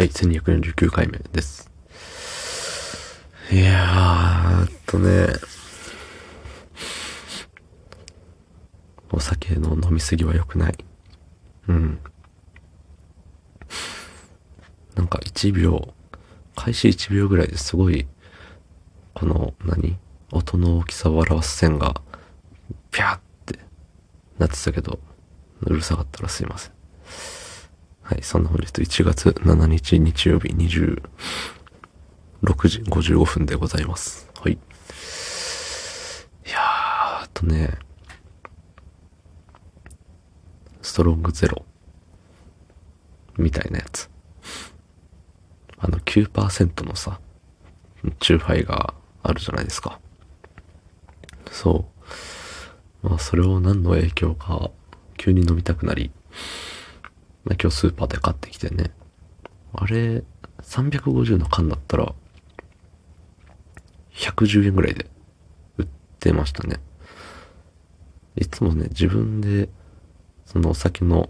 [0.00, 1.70] はい、1249回目です。
[3.52, 5.26] いやー、っとね、
[9.12, 10.74] お酒の飲みすぎは良くない。
[11.68, 11.98] うん。
[14.94, 15.92] なんか1秒、
[16.56, 18.08] 開始1秒ぐらいですごい、
[19.12, 19.98] この何、
[20.32, 22.00] 音の大きさを表す線が、
[22.90, 23.58] ピャーって
[24.38, 24.98] なってたけど、
[25.60, 26.79] うるさかったらすいません。
[28.10, 31.00] はい、そんな本日1月7日日曜日26
[32.66, 34.28] 時55分でございます。
[34.34, 34.54] はい。
[34.54, 34.56] い
[36.50, 36.58] やー、
[37.22, 37.78] あとね、
[40.82, 41.64] ストロングゼロ
[43.38, 44.10] みたいなやつ。
[45.78, 47.20] あの9%のさ、
[48.18, 50.00] チューハイがあるじゃないですか。
[51.52, 51.84] そ
[53.04, 53.08] う。
[53.08, 54.72] まあそれを何の影響か
[55.16, 56.10] 急に飲みたくなり、
[57.44, 58.90] ま今日スーパーで買ってきてね。
[59.72, 60.24] あれ、
[60.62, 62.14] 350の缶だったら、
[64.12, 65.06] 110円ぐらいで
[65.78, 65.86] 売っ
[66.18, 66.80] てましたね。
[68.36, 69.68] いつもね、自分で、
[70.44, 71.28] そのお酒の、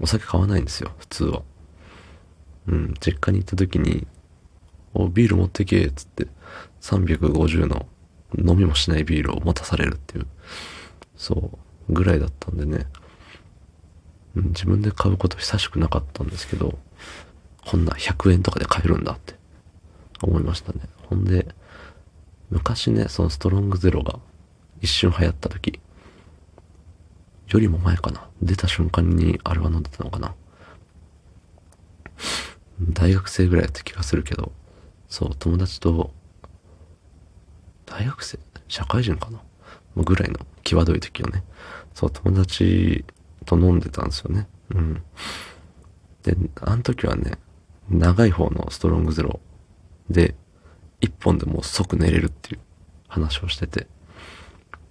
[0.00, 1.42] お酒買わないんですよ、普通は。
[2.66, 4.06] うん、実家に行った時に、
[4.94, 6.26] お、ビール持ってけ、つって、
[6.80, 7.86] 350の
[8.38, 10.26] 飲みもしないビールを持たされるっていう、
[11.16, 11.50] そ
[11.88, 12.86] う、ぐらいだったんでね。
[14.36, 16.78] うん自分で買うこと久しくなかったんですけど、
[17.66, 19.34] こんな100円とかで買えるんだって
[20.22, 20.80] 思いましたね。
[21.08, 21.54] ほんで、
[22.50, 24.18] 昔ね、そのストロングゼロが
[24.80, 25.80] 一瞬流行った時、
[27.48, 28.28] よりも前かな。
[28.40, 30.34] 出た瞬間にあれは飲んでたのかな。
[32.80, 34.52] 大学生ぐらいだった気がするけど、
[35.08, 36.14] そう、友達と、
[37.84, 38.38] 大学生？
[38.68, 39.40] 社会人かな？
[39.96, 41.42] ぐらいの際どい時をね、
[41.92, 43.04] そう、友達
[43.46, 44.48] と飲んでたんですよね。
[44.70, 45.02] うん。
[46.22, 47.32] で、あの時はね、
[47.88, 49.40] 長い方のストロングゼロ
[50.08, 50.34] で、
[51.00, 52.60] 一本でもう即寝れるっていう
[53.08, 53.86] 話をしてて、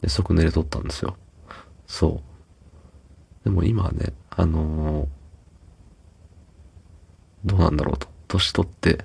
[0.00, 1.16] で、即寝れとったんですよ。
[1.86, 2.22] そ
[3.42, 3.44] う。
[3.44, 5.08] でも今はね、あのー
[7.44, 8.08] どうなんだろうと。
[8.28, 8.98] 年取って、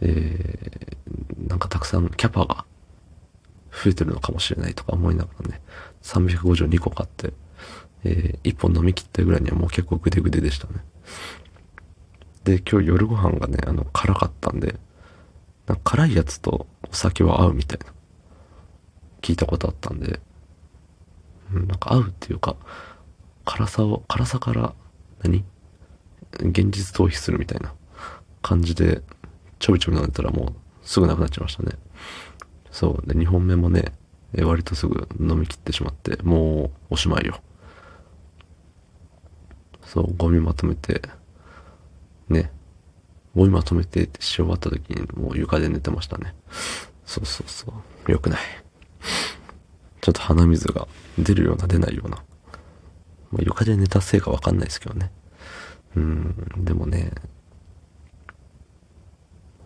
[0.00, 2.66] えー、なんかたくさんキャパが
[3.70, 5.60] 増えてるのかもしれないとか思いながらね、
[6.02, 7.32] 352個買って、
[8.04, 10.74] えー、1本飲み切ったぐらいにはもう結構グデグデでしたね。
[12.44, 14.76] で、今日夜ご飯がね、あの、辛かったんで、
[15.66, 17.92] なんか辛いやつとお酒は合うみたいな、
[19.20, 20.20] 聞いたことあったんで、
[21.54, 22.56] うん、なんか合うっていうか、
[23.44, 24.74] 辛さを、辛さから
[25.22, 25.44] 何、
[26.32, 27.72] 現実逃避するみたいな
[28.40, 29.02] 感じで、
[29.58, 31.72] ちょびちょび飲んでたらもうすぐなくなっちゃいましたね。
[32.72, 33.06] そう。
[33.06, 33.92] で、2本目もね、
[34.36, 37.40] 割とすぐ飲み切ってしまって、もうおしまいよ。
[39.92, 41.02] そう、ゴミまとめて、
[42.30, 42.50] ね、
[43.34, 46.34] ゴミまとめてってし終わった時にもう床で寝てましたね。
[47.04, 47.74] そうそうそ
[48.08, 48.10] う。
[48.10, 48.40] よくない。
[50.00, 50.88] ちょっと鼻水が
[51.18, 52.16] 出るような出ないような。
[53.32, 55.10] まあ、床で寝たせいかわかんないですけどね。
[55.94, 57.12] うん、でもね、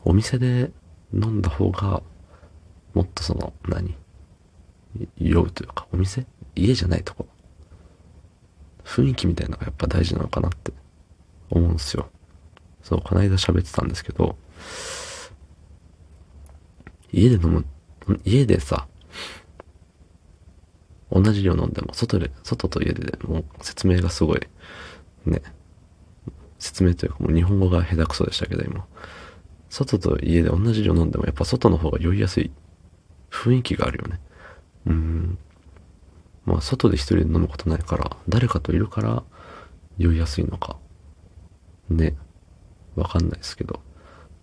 [0.05, 0.73] お店で
[1.15, 2.03] 飲んだ方が、
[2.95, 3.95] もっとその、何？
[5.19, 6.27] 酔うというか、お店？
[6.57, 7.29] 家じゃないとこ。
[8.97, 10.73] 雰囲気みたいなのがやっぱ大事なのかなって
[11.51, 12.09] 思うんですよ。
[12.83, 14.37] そう、この間喋ってたんですけど、
[17.13, 17.65] 家で飲む、
[18.25, 18.87] 家でさ、
[21.11, 24.41] 同じ量飲んでも、外で、外と家ででもう説明がすごい、
[25.27, 25.43] ね、
[26.59, 28.87] 説明というかもう日本語が下手くそでしたけど今、
[29.69, 32.51] 外と家で同じ量飲んでもやっぱ外の方が酔いやすい
[33.31, 34.21] 雰囲気があるよね。
[34.87, 35.39] うん。
[36.47, 39.23] まあ外で一人で飲むことないから、誰かといるから
[39.99, 40.79] 酔いやすいのか。
[41.91, 42.17] ね。
[42.95, 43.81] わかんないですけど、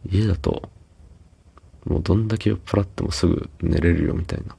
[0.06, 0.70] 家だと、
[1.86, 4.56] もうどんだけ酔っ払ってもすぐ寝れるよみたいな、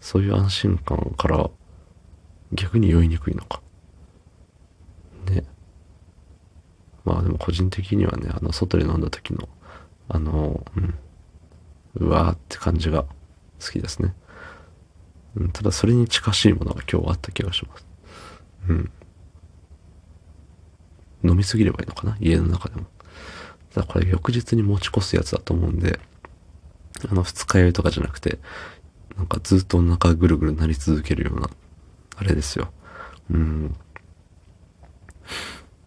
[0.00, 1.48] そういう安心感から
[2.52, 3.62] 逆に酔いにくいのか。
[5.30, 5.44] ね。
[7.04, 9.48] まあでも個人的にはね、あの外で飲んだ時の、
[10.08, 10.94] あの、うん、
[11.94, 14.14] うわーって感じが好きですね。
[15.38, 17.86] うん、ただそれに近しいものが今日あった気がします。
[18.68, 18.90] うん。
[21.24, 22.16] 飲みすぎればいいのかな？
[22.20, 22.86] 家の中でも。
[23.72, 26.00] ただこれ翌日に持ち越すやつだと思うんで、
[27.08, 28.38] あの二日酔いとかじゃなくて、
[29.16, 31.48] なんかずっとお腹ぐるぐるなり続けるような、
[32.16, 32.72] あれですよ。
[33.30, 33.76] うん。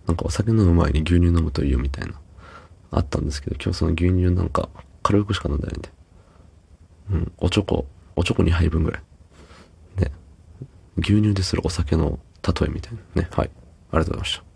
[0.08, 2.14] なんかお酒飲む前に牛乳飲むといいよみたいな、
[2.92, 4.70] あったんですけど、今日その牛乳なんか
[5.04, 5.90] 軽くしか飲んでないんで。
[7.12, 9.02] うん、おちょこ、おちょこ2杯分ぐらい。
[10.98, 13.30] 牛乳でするお酒の例えみたいなね。
[13.32, 13.50] はい。
[13.92, 14.51] ありがとうございました。